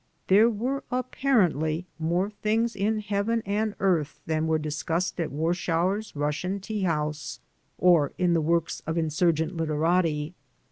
There 0.29 0.49
were 0.49 0.83
apparently 0.89 1.85
more 1.99 2.31
things 2.31 2.75
in 2.75 3.01
heaven 3.01 3.43
and 3.45 3.75
earth 3.79 4.19
than 4.25 4.47
were 4.47 4.57
discussed 4.57 5.19
at 5.19 5.29
Warschauer's 5.31 6.15
Russian 6.15 6.59
tea 6.59 6.81
house 6.81 7.39
or 7.77 8.11
in 8.17 8.33
the 8.33 8.41
works 8.41 8.81
of 8.87 8.97
insurgent 8.97 9.55
literati. 9.55 10.33